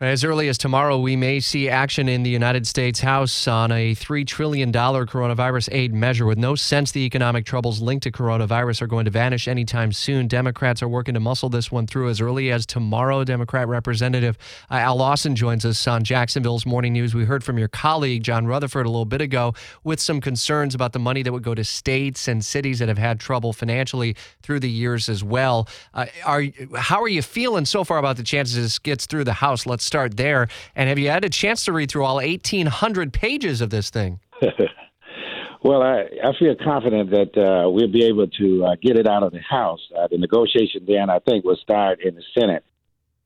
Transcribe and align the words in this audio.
As 0.00 0.22
early 0.22 0.48
as 0.48 0.56
tomorrow, 0.56 0.96
we 0.96 1.16
may 1.16 1.40
see 1.40 1.68
action 1.68 2.08
in 2.08 2.22
the 2.22 2.30
United 2.30 2.68
States 2.68 3.00
House 3.00 3.48
on 3.48 3.72
a 3.72 3.96
$3 3.96 4.24
trillion 4.24 4.70
coronavirus 4.70 5.70
aid 5.72 5.92
measure 5.92 6.24
with 6.24 6.38
no 6.38 6.54
sense 6.54 6.92
the 6.92 7.00
economic 7.00 7.44
troubles 7.44 7.80
linked 7.80 8.04
to 8.04 8.12
coronavirus 8.12 8.80
are 8.82 8.86
going 8.86 9.06
to 9.06 9.10
vanish 9.10 9.48
anytime 9.48 9.90
soon. 9.90 10.28
Democrats 10.28 10.84
are 10.84 10.88
working 10.88 11.14
to 11.14 11.20
muscle 11.20 11.48
this 11.48 11.72
one 11.72 11.88
through 11.88 12.10
as 12.10 12.20
early 12.20 12.52
as 12.52 12.64
tomorrow. 12.64 13.24
Democrat 13.24 13.66
Representative 13.66 14.38
Al 14.70 14.94
Lawson 14.94 15.34
joins 15.34 15.64
us 15.64 15.84
on 15.88 16.04
Jacksonville's 16.04 16.64
Morning 16.64 16.92
News. 16.92 17.12
We 17.12 17.24
heard 17.24 17.42
from 17.42 17.58
your 17.58 17.66
colleague, 17.66 18.22
John 18.22 18.46
Rutherford, 18.46 18.86
a 18.86 18.90
little 18.90 19.04
bit 19.04 19.20
ago 19.20 19.54
with 19.82 19.98
some 19.98 20.20
concerns 20.20 20.76
about 20.76 20.92
the 20.92 21.00
money 21.00 21.24
that 21.24 21.32
would 21.32 21.42
go 21.42 21.56
to 21.56 21.64
states 21.64 22.28
and 22.28 22.44
cities 22.44 22.78
that 22.78 22.86
have 22.86 22.98
had 22.98 23.18
trouble 23.18 23.52
financially 23.52 24.14
through 24.42 24.60
the 24.60 24.70
years 24.70 25.08
as 25.08 25.24
well. 25.24 25.66
Uh, 25.92 26.06
are 26.24 26.44
How 26.76 27.02
are 27.02 27.08
you 27.08 27.20
feeling 27.20 27.64
so 27.64 27.82
far 27.82 27.98
about 27.98 28.16
the 28.16 28.22
chances 28.22 28.54
this 28.54 28.78
gets 28.78 29.04
through 29.04 29.24
the 29.24 29.32
House? 29.32 29.66
Let's 29.66 29.87
start 29.88 30.16
there. 30.16 30.46
And 30.76 30.88
have 30.88 30.98
you 30.98 31.08
had 31.08 31.24
a 31.24 31.28
chance 31.28 31.64
to 31.64 31.72
read 31.72 31.90
through 31.90 32.04
all 32.04 32.16
1,800 32.16 33.12
pages 33.12 33.60
of 33.60 33.70
this 33.70 33.90
thing? 33.90 34.20
well, 35.62 35.82
I, 35.82 36.04
I 36.22 36.32
feel 36.38 36.54
confident 36.62 37.10
that 37.10 37.36
uh, 37.36 37.68
we'll 37.68 37.90
be 37.90 38.04
able 38.04 38.28
to 38.28 38.64
uh, 38.64 38.76
get 38.80 38.96
it 38.96 39.08
out 39.08 39.24
of 39.24 39.32
the 39.32 39.40
House. 39.40 39.80
Uh, 39.98 40.06
the 40.08 40.18
negotiation 40.18 40.84
then, 40.86 41.10
I 41.10 41.18
think, 41.18 41.44
will 41.44 41.56
start 41.56 42.00
in 42.00 42.14
the 42.14 42.22
Senate. 42.38 42.64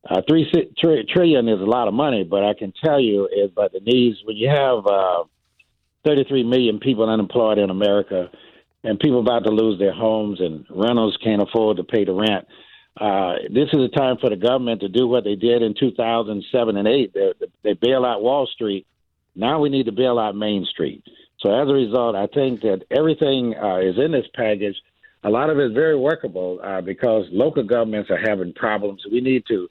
Uh, 0.09 0.23
three 0.29 0.51
tri- 0.79 1.05
trillion 1.13 1.49
is 1.49 1.61
a 1.61 1.65
lot 1.65 1.87
of 1.87 1.95
money, 1.95 2.25
but 2.25 2.43
I 2.43 2.55
can 2.55 2.73
tell 2.83 2.99
you 2.99 3.27
is 3.27 3.51
but 3.55 3.73
the 3.73 3.81
needs 3.81 4.19
when 4.25 4.37
you 4.37 4.49
have 4.49 4.87
uh, 4.87 5.25
33 6.05 6.43
million 6.43 6.81
people 6.81 7.09
unemployed 7.09 7.59
in 7.59 7.71
America, 7.71 8.31
and 8.85 8.99
people 8.99 9.21
about 9.21 9.45
to 9.45 9.51
lose 9.51 9.79
their 9.79 9.93
homes, 9.93 10.41
and 10.41 10.67
renters 10.71 11.17
can't 11.23 11.43
afford 11.43 11.77
to 11.77 11.85
pay 11.85 12.05
the 12.05 12.13
rent. 12.13 12.47
Uh, 13.01 13.35
this 13.49 13.69
is 13.73 13.81
a 13.81 13.89
time 13.89 14.17
for 14.21 14.31
the 14.31 14.37
government 14.37 14.81
to 14.81 14.89
do 14.89 15.07
what 15.07 15.25
they 15.25 15.35
did 15.35 15.63
in 15.63 15.75
2007 15.79 16.77
and 16.77 16.89
8. 16.89 17.15
They, 17.15 17.33
they 17.63 17.73
bail 17.73 18.05
out 18.05 18.23
Wall 18.23 18.47
Street. 18.47 18.87
Now 19.35 19.61
we 19.61 19.71
need 19.71 19.87
to 19.87 19.93
bail 19.93 20.19
out 20.19 20.37
Main 20.37 20.67
Street. 20.67 21.03
So 21.41 21.51
as 21.51 21.69
a 21.69 21.73
result, 21.73 22.15
I 22.15 22.27
think 22.27 22.61
that 22.61 22.85
everything 22.91 23.55
uh, 23.57 23.79
is 23.79 23.97
in 23.99 24.13
this 24.13 24.27
package. 24.35 24.77
A 25.25 25.31
lot 25.31 25.51
of 25.51 25.59
it 25.59 25.67
is 25.67 25.73
very 25.73 25.97
workable 25.97 26.61
uh, 26.63 26.81
because 26.81 27.25
local 27.31 27.63
governments 27.63 28.11
are 28.11 28.19
having 28.19 28.53
problems. 28.53 29.03
We 29.11 29.21
need 29.21 29.45
to 29.49 29.69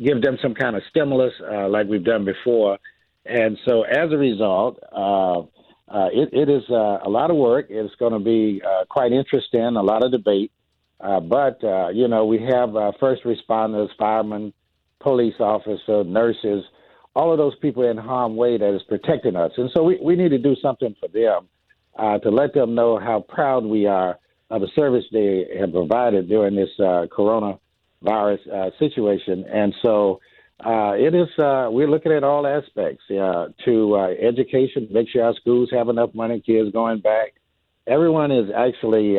give 0.00 0.22
them 0.22 0.38
some 0.40 0.54
kind 0.54 0.76
of 0.76 0.82
stimulus 0.90 1.32
uh, 1.40 1.68
like 1.68 1.88
we've 1.88 2.04
done 2.04 2.24
before. 2.24 2.78
And 3.26 3.58
so 3.66 3.82
as 3.82 4.12
a 4.12 4.16
result, 4.16 4.78
uh, 4.92 5.40
uh, 5.40 6.08
it, 6.12 6.30
it 6.32 6.48
is 6.48 6.62
uh, 6.70 6.98
a 7.04 7.08
lot 7.08 7.30
of 7.30 7.36
work. 7.36 7.66
It's 7.68 7.94
going 7.96 8.12
to 8.12 8.18
be 8.18 8.62
quite 8.88 9.12
interesting, 9.12 9.60
a 9.60 9.82
lot 9.82 10.04
of 10.04 10.12
debate. 10.12 10.52
Uh, 11.02 11.18
but, 11.20 11.62
uh, 11.64 11.88
you 11.88 12.08
know, 12.08 12.26
we 12.26 12.38
have 12.42 12.76
uh, 12.76 12.92
first 13.00 13.22
responders, 13.24 13.88
firemen, 13.98 14.52
police 15.00 15.34
officers, 15.40 16.06
nurses, 16.06 16.62
all 17.16 17.32
of 17.32 17.38
those 17.38 17.56
people 17.56 17.88
in 17.88 17.96
harm 17.96 18.36
way 18.36 18.58
that 18.58 18.74
is 18.74 18.82
protecting 18.86 19.34
us. 19.34 19.50
And 19.56 19.70
so 19.74 19.82
we, 19.82 19.98
we 20.02 20.14
need 20.14 20.28
to 20.28 20.38
do 20.38 20.54
something 20.60 20.94
for 21.00 21.08
them 21.08 21.48
uh, 21.98 22.18
to 22.18 22.30
let 22.30 22.52
them 22.52 22.74
know 22.74 22.98
how 22.98 23.24
proud 23.26 23.64
we 23.64 23.86
are 23.86 24.18
of 24.50 24.60
the 24.60 24.68
service 24.76 25.04
they 25.10 25.46
have 25.58 25.72
provided 25.72 26.28
during 26.28 26.54
this 26.54 26.68
uh, 26.78 27.06
coronavirus 27.10 28.72
situation. 28.78 29.44
And 29.50 29.74
so 29.82 30.20
it 30.62 31.14
is, 31.14 31.28
we're 31.38 31.88
looking 31.88 32.12
at 32.12 32.24
all 32.24 32.46
aspects 32.46 33.04
to 33.08 34.16
education, 34.20 34.88
make 34.90 35.08
sure 35.08 35.24
our 35.24 35.34
schools 35.34 35.70
have 35.72 35.88
enough 35.88 36.14
money, 36.14 36.42
kids 36.44 36.70
going 36.72 37.00
back. 37.00 37.34
Everyone 37.86 38.30
is 38.30 38.50
actually 38.54 39.16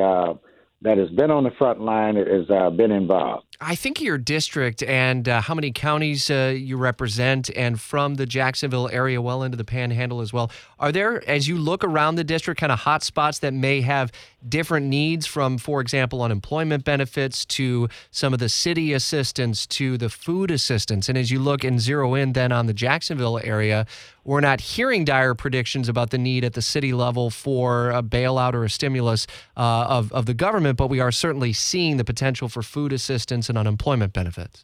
that 0.82 0.98
has 0.98 1.10
been 1.10 1.32
on 1.32 1.44
the 1.44 1.52
front 1.52 1.80
line 1.82 2.16
has 2.16 2.50
uh, 2.50 2.70
been 2.70 2.92
involved. 2.92 3.51
I 3.64 3.76
think 3.76 4.02
your 4.02 4.18
district 4.18 4.82
and 4.82 5.30
uh, 5.30 5.40
how 5.40 5.54
many 5.54 5.72
counties 5.72 6.32
uh, 6.32 6.56
you 6.58 6.78
represent, 6.78 7.52
and 7.56 7.80
from 7.80 8.16
the 8.16 8.26
Jacksonville 8.26 8.90
area 8.92 9.22
well 9.22 9.44
into 9.44 9.56
the 9.56 9.64
Panhandle 9.64 10.20
as 10.20 10.34
well. 10.34 10.50
Are 10.80 10.92
there, 10.92 11.24
as 11.30 11.48
you 11.48 11.58
look 11.58 11.84
around 11.84 12.16
the 12.16 12.24
district, 12.24 12.60
kind 12.60 12.72
of 12.72 12.80
hot 12.80 13.04
spots 13.04 13.38
that 13.40 13.54
may 13.54 13.82
have 13.82 14.12
different 14.50 14.88
needs 14.88 15.28
from, 15.28 15.60
for 15.60 15.80
example, 15.80 16.24
unemployment 16.24 16.84
benefits 16.84 17.46
to 17.46 17.88
some 18.10 18.34
of 18.34 18.40
the 18.40 18.50
city 18.50 18.94
assistance 18.94 19.68
to 19.68 19.96
the 19.96 20.10
food 20.10 20.50
assistance? 20.50 21.08
And 21.08 21.16
as 21.16 21.30
you 21.30 21.40
look 21.40 21.64
and 21.64 21.80
zero 21.80 22.16
in 22.16 22.34
then 22.34 22.52
on 22.52 22.66
the 22.66 22.74
Jacksonville 22.74 23.40
area, 23.44 23.86
we're 24.24 24.42
not 24.42 24.62
hearing 24.62 25.04
dire 25.06 25.34
predictions 25.34 25.90
about 25.90 26.12
the 26.12 26.18
need 26.18 26.44
at 26.44 26.54
the 26.54 26.62
city 26.62 26.94
level 26.94 27.30
for 27.30 27.90
a 27.92 28.04
bailout 28.04 28.54
or 28.54 28.64
a 28.64 28.70
stimulus 28.70 29.26
uh, 29.58 29.86
of, 29.90 30.12
of 30.14 30.26
the 30.26 30.34
government, 30.34 30.78
but 30.78 30.88
we 30.88 31.00
are 31.00 31.12
certainly 31.12 31.54
seeing 31.54 31.98
the 31.98 32.04
potential 32.04 32.48
for 32.48 32.62
food 32.62 32.94
assistance 32.94 33.50
and 33.52 33.60
unemployment 33.60 34.14
benefits? 34.14 34.64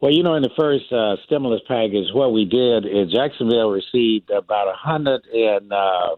Well, 0.00 0.12
you 0.12 0.22
know, 0.22 0.34
in 0.34 0.42
the 0.42 0.50
first 0.58 0.90
uh, 0.90 1.16
stimulus 1.26 1.60
package, 1.68 2.08
what 2.14 2.32
we 2.32 2.46
did 2.46 2.86
is 2.86 3.12
Jacksonville 3.12 3.70
received 3.70 4.30
about 4.30 4.68
a 4.68 4.72
hundred 4.74 5.20
and 5.26 5.70
uh, 5.70 6.16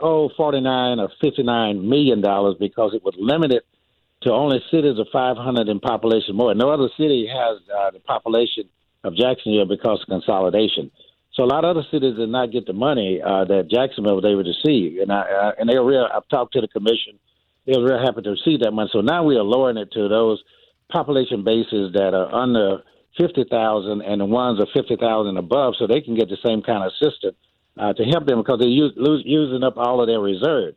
oh 0.00 0.30
forty 0.36 0.60
nine 0.60 0.98
or 0.98 1.08
fifty 1.20 1.44
nine 1.44 1.88
million 1.88 2.20
dollars 2.20 2.56
because 2.58 2.92
it 2.92 3.04
was 3.04 3.14
limited 3.16 3.62
to 4.22 4.32
only 4.32 4.58
cities 4.68 4.98
of 4.98 5.06
five 5.12 5.36
hundred 5.36 5.68
in 5.68 5.78
population 5.78 6.34
more. 6.34 6.52
No 6.54 6.70
other 6.70 6.88
city 6.96 7.28
has 7.28 7.60
uh, 7.70 7.92
the 7.92 8.00
population 8.00 8.64
of 9.04 9.14
Jacksonville 9.14 9.66
because 9.66 10.00
of 10.02 10.08
consolidation. 10.08 10.90
So 11.34 11.44
a 11.44 11.46
lot 11.46 11.64
of 11.64 11.76
other 11.76 11.86
cities 11.92 12.16
did 12.16 12.28
not 12.30 12.50
get 12.50 12.66
the 12.66 12.72
money 12.72 13.20
uh, 13.22 13.44
that 13.44 13.70
Jacksonville 13.70 14.16
was 14.16 14.24
able 14.24 14.42
to 14.42 14.50
receive, 14.50 14.98
and 14.98 15.12
I, 15.12 15.22
uh, 15.22 15.52
and 15.58 15.68
they 15.68 15.78
were 15.78 15.86
real. 15.86 16.08
I've 16.12 16.28
talked 16.28 16.54
to 16.54 16.60
the 16.60 16.68
commission; 16.68 17.20
they 17.64 17.78
were 17.78 17.84
real 17.84 18.04
happy 18.04 18.22
to 18.22 18.30
receive 18.30 18.60
that 18.60 18.72
money. 18.72 18.90
So 18.92 19.02
now 19.02 19.22
we 19.22 19.36
are 19.36 19.42
lowering 19.42 19.76
it 19.76 19.92
to 19.92 20.08
those 20.08 20.42
population 20.90 21.44
bases 21.44 21.92
that 21.94 22.14
are 22.14 22.32
under 22.34 22.82
50,000 23.18 24.02
and 24.02 24.20
the 24.20 24.24
ones 24.24 24.60
are 24.60 24.66
50,000 24.74 25.36
above 25.36 25.74
so 25.78 25.86
they 25.86 26.00
can 26.00 26.16
get 26.16 26.28
the 26.28 26.38
same 26.44 26.62
kind 26.62 26.82
of 26.82 26.92
assistance 26.92 27.36
uh, 27.78 27.92
to 27.92 28.04
help 28.04 28.26
them 28.26 28.38
because 28.38 28.58
they're 28.58 28.68
use, 28.68 28.92
lose, 28.96 29.22
using 29.24 29.62
up 29.62 29.76
all 29.76 30.00
of 30.00 30.06
their 30.06 30.20
reserves. 30.20 30.76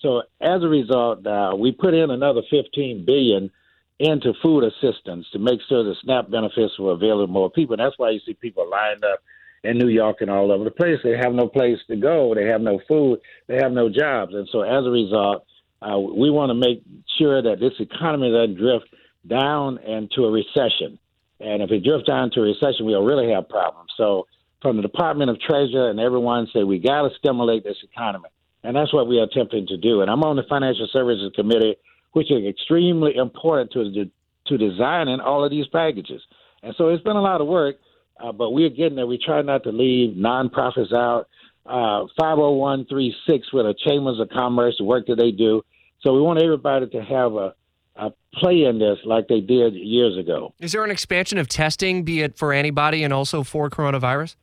So 0.00 0.22
as 0.40 0.62
a 0.62 0.68
result, 0.68 1.26
uh, 1.26 1.54
we 1.58 1.72
put 1.72 1.94
in 1.94 2.10
another 2.10 2.42
15 2.50 3.04
billion 3.04 3.50
into 3.98 4.32
food 4.42 4.64
assistance 4.64 5.26
to 5.32 5.38
make 5.38 5.60
sure 5.68 5.82
the 5.82 5.96
SNAP 6.04 6.30
benefits 6.30 6.78
were 6.78 6.92
available 6.92 7.26
to 7.26 7.32
more 7.32 7.50
people. 7.50 7.74
And 7.74 7.84
that's 7.84 7.98
why 7.98 8.10
you 8.10 8.20
see 8.24 8.34
people 8.34 8.68
lined 8.70 9.04
up 9.04 9.20
in 9.64 9.76
New 9.76 9.88
York 9.88 10.18
and 10.20 10.30
all 10.30 10.52
over 10.52 10.64
the 10.64 10.70
place. 10.70 10.98
They 11.02 11.16
have 11.16 11.32
no 11.32 11.48
place 11.48 11.78
to 11.88 11.96
go. 11.96 12.32
They 12.34 12.46
have 12.46 12.60
no 12.60 12.80
food. 12.86 13.20
They 13.48 13.56
have 13.56 13.72
no 13.72 13.88
jobs. 13.88 14.34
And 14.34 14.48
so 14.52 14.62
as 14.62 14.86
a 14.86 14.90
result, 14.90 15.44
uh, 15.82 15.98
we 15.98 16.30
want 16.30 16.50
to 16.50 16.54
make 16.54 16.82
sure 17.18 17.42
that 17.42 17.58
this 17.58 17.72
economy 17.80 18.30
doesn't 18.30 18.56
drift 18.56 18.86
down 19.26 19.78
into 19.78 20.24
a 20.24 20.30
recession. 20.30 20.98
And 21.40 21.62
if 21.62 21.70
we 21.70 21.80
drift 21.80 22.06
down 22.06 22.30
to 22.32 22.40
a 22.40 22.44
recession, 22.44 22.86
we'll 22.86 23.04
really 23.04 23.30
have 23.32 23.48
problems. 23.48 23.90
So, 23.96 24.26
from 24.60 24.74
the 24.74 24.82
Department 24.82 25.30
of 25.30 25.38
Treasury 25.40 25.88
and 25.88 26.00
everyone 26.00 26.48
say 26.52 26.64
we 26.64 26.80
got 26.80 27.02
to 27.02 27.10
stimulate 27.16 27.62
this 27.62 27.76
economy, 27.84 28.28
and 28.64 28.74
that's 28.74 28.92
what 28.92 29.06
we 29.06 29.20
are 29.20 29.22
attempting 29.22 29.68
to 29.68 29.76
do. 29.76 30.00
And 30.00 30.10
I'm 30.10 30.24
on 30.24 30.34
the 30.34 30.42
Financial 30.48 30.88
Services 30.92 31.30
Committee, 31.36 31.76
which 32.12 32.32
is 32.32 32.44
extremely 32.44 33.14
important 33.14 33.70
to 33.72 34.10
to 34.46 34.58
designing 34.58 35.20
all 35.20 35.44
of 35.44 35.50
these 35.50 35.66
packages. 35.68 36.22
And 36.62 36.74
so 36.76 36.88
it's 36.88 37.02
been 37.04 37.16
a 37.16 37.22
lot 37.22 37.40
of 37.40 37.46
work, 37.46 37.76
uh, 38.18 38.32
but 38.32 38.50
we're 38.50 38.70
getting 38.70 38.96
there. 38.96 39.06
We 39.06 39.18
try 39.18 39.42
not 39.42 39.62
to 39.64 39.70
leave 39.70 40.16
nonprofits 40.16 40.92
out. 40.92 41.28
Uh, 41.66 42.06
50136 42.18 43.52
with 43.52 43.66
the 43.66 43.74
Chambers 43.86 44.18
of 44.18 44.30
Commerce, 44.30 44.76
the 44.78 44.84
work 44.84 45.06
that 45.06 45.16
they 45.16 45.30
do. 45.30 45.62
So 46.00 46.14
we 46.14 46.22
want 46.22 46.42
everybody 46.42 46.88
to 46.88 47.02
have 47.02 47.34
a 47.34 47.54
uh, 47.98 48.10
play 48.34 48.64
in 48.64 48.78
this 48.78 48.98
like 49.04 49.28
they 49.28 49.40
did 49.40 49.74
years 49.74 50.16
ago. 50.16 50.54
Is 50.60 50.72
there 50.72 50.84
an 50.84 50.90
expansion 50.90 51.38
of 51.38 51.48
testing, 51.48 52.04
be 52.04 52.22
it 52.22 52.38
for 52.38 52.52
antibody 52.52 53.02
and 53.02 53.12
also 53.12 53.42
for 53.42 53.68
coronavirus? 53.68 54.36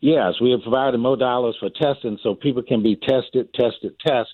Yes, 0.00 0.34
we 0.40 0.50
have 0.50 0.60
provided 0.62 0.98
more 0.98 1.16
dollars 1.16 1.56
for 1.58 1.70
testing 1.70 2.18
so 2.22 2.34
people 2.34 2.62
can 2.62 2.82
be 2.82 2.96
tested, 2.96 3.48
tested, 3.54 3.94
test 4.04 4.28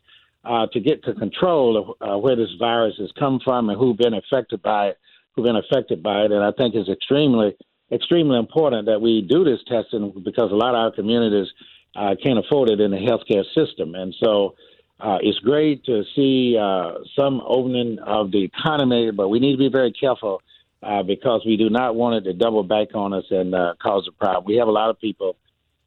uh, 0.44 0.66
to 0.72 0.80
get 0.80 1.04
to 1.04 1.14
control 1.14 1.76
of 1.76 2.10
uh, 2.10 2.18
where 2.18 2.34
this 2.34 2.48
virus 2.58 2.94
has 2.98 3.12
come 3.18 3.38
from 3.44 3.68
and 3.68 3.78
who've 3.78 3.96
been 3.96 4.14
affected 4.14 4.62
by 4.62 4.88
it, 4.88 4.98
who've 5.32 5.44
been 5.44 5.56
affected 5.56 6.02
by 6.02 6.22
it. 6.22 6.32
And 6.32 6.42
I 6.42 6.50
think 6.52 6.74
it's 6.74 6.88
extremely, 6.88 7.54
extremely 7.92 8.38
important 8.38 8.86
that 8.86 9.00
we 9.00 9.22
do 9.22 9.44
this 9.44 9.60
testing 9.68 10.12
because 10.24 10.50
a 10.50 10.56
lot 10.56 10.74
of 10.74 10.80
our 10.80 10.92
communities 10.92 11.46
uh, 11.94 12.14
can't 12.20 12.38
afford 12.38 12.70
it 12.70 12.80
in 12.80 12.90
the 12.90 12.96
healthcare 12.96 13.44
system. 13.54 13.94
And 13.94 14.14
so 14.24 14.54
uh, 15.00 15.18
it's 15.22 15.38
great 15.38 15.84
to 15.84 16.02
see 16.14 16.56
uh, 16.60 16.92
some 17.18 17.40
opening 17.46 17.98
of 18.06 18.30
the 18.30 18.44
economy, 18.44 19.10
but 19.10 19.28
we 19.28 19.38
need 19.38 19.52
to 19.52 19.58
be 19.58 19.68
very 19.68 19.92
careful 19.92 20.42
uh, 20.82 21.02
because 21.02 21.42
we 21.46 21.56
do 21.56 21.70
not 21.70 21.94
want 21.94 22.16
it 22.16 22.30
to 22.30 22.32
double 22.36 22.62
back 22.62 22.94
on 22.94 23.12
us 23.12 23.24
and 23.30 23.54
uh, 23.54 23.74
cause 23.82 24.08
a 24.08 24.12
problem. 24.12 24.44
We 24.46 24.56
have 24.56 24.68
a 24.68 24.72
lot 24.72 24.90
of 24.90 25.00
people 25.00 25.36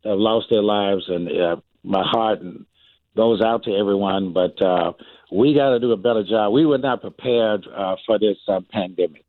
that 0.04 0.10
have 0.10 0.20
lost 0.20 0.48
their 0.50 0.64
lives, 0.64 1.04
and 1.08 1.30
uh, 1.30 1.56
my 1.84 2.04
heart 2.04 2.40
goes 3.16 3.42
out 3.42 3.64
to 3.64 3.72
everyone. 3.72 4.34
But 4.34 4.62
uh, 4.62 4.94
we 5.32 5.54
got 5.54 5.70
to 5.70 5.80
do 5.80 5.92
a 5.92 5.98
better 5.98 6.24
job. 6.24 6.54
We 6.54 6.66
were 6.66 6.78
not 6.78 7.02
prepared 7.02 7.68
uh, 7.68 7.96
for 8.06 8.20
this 8.20 8.38
pandemic. 8.72 9.26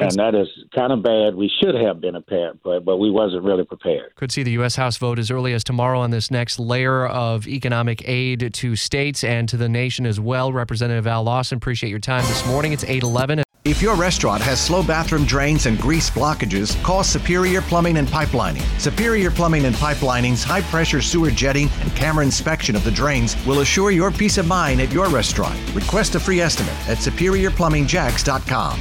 And 0.00 0.12
that 0.12 0.34
is 0.34 0.48
kind 0.74 0.92
of 0.92 1.02
bad. 1.02 1.34
We 1.34 1.50
should 1.62 1.74
have 1.74 2.00
been 2.00 2.12
prepared, 2.12 2.60
but 2.62 2.84
but 2.84 2.98
we 2.98 3.10
wasn't 3.10 3.44
really 3.44 3.64
prepared. 3.64 4.14
Could 4.16 4.32
see 4.32 4.42
the 4.42 4.52
U.S. 4.52 4.76
House 4.76 4.96
vote 4.96 5.18
as 5.18 5.30
early 5.30 5.52
as 5.52 5.64
tomorrow 5.64 6.00
on 6.00 6.10
this 6.10 6.30
next 6.30 6.58
layer 6.58 7.06
of 7.06 7.46
economic 7.46 8.06
aid 8.08 8.52
to 8.54 8.76
states 8.76 9.24
and 9.24 9.48
to 9.48 9.56
the 9.56 9.68
nation 9.68 10.06
as 10.06 10.20
well. 10.20 10.52
Representative 10.52 11.06
Al 11.06 11.24
Lawson, 11.24 11.56
appreciate 11.56 11.90
your 11.90 11.98
time 11.98 12.24
this 12.26 12.46
morning. 12.46 12.72
It's 12.72 12.84
eight 12.84 13.02
eleven. 13.02 13.42
If 13.66 13.82
your 13.82 13.96
restaurant 13.96 14.42
has 14.42 14.64
slow 14.64 14.84
bathroom 14.84 15.24
drains 15.24 15.66
and 15.66 15.76
grease 15.76 16.08
blockages, 16.08 16.80
call 16.84 17.02
Superior 17.02 17.60
Plumbing 17.62 17.96
and 17.96 18.06
Pipelining. 18.06 18.62
Superior 18.80 19.28
Plumbing 19.28 19.64
and 19.64 19.74
Pipelining's 19.74 20.44
high 20.44 20.60
pressure 20.60 21.02
sewer 21.02 21.32
jetting 21.32 21.68
and 21.80 21.90
camera 21.96 22.24
inspection 22.24 22.76
of 22.76 22.84
the 22.84 22.92
drains 22.92 23.34
will 23.44 23.62
assure 23.62 23.90
your 23.90 24.12
peace 24.12 24.38
of 24.38 24.46
mind 24.46 24.80
at 24.80 24.92
your 24.92 25.08
restaurant. 25.08 25.58
Request 25.74 26.14
a 26.14 26.20
free 26.20 26.40
estimate 26.40 26.76
at 26.88 26.98
superiorplumbingjacks.com. 26.98 28.80